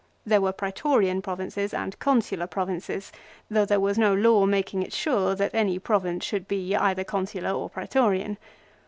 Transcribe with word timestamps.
There 0.25 0.41
were 0.41 0.51
Praetorian 0.51 1.21
provinces 1.21 1.75
and 1.75 1.99
Consular 1.99 2.47
provinces, 2.47 3.11
though 3.51 3.65
there 3.65 3.79
was 3.79 3.99
no 3.99 4.15
law 4.15 4.47
making 4.47 4.81
it 4.81 4.93
sure 4.93 5.35
that 5.35 5.53
any 5.53 5.77
province 5.77 6.25
should 6.25 6.47
HIS 6.49 6.49
RETURN 6.49 6.49
FROM 6.49 6.61
EXILE. 6.69 6.73
29 6.79 6.79
be 6.79 6.89
either 6.93 7.03
Consular 7.03 7.51
or 7.51 7.69
Praetorian. 7.69 8.37